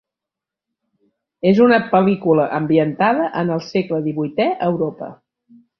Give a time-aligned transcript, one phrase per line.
[1.51, 5.17] És una pel·lícula ambientada en el segle divuitè a Europa.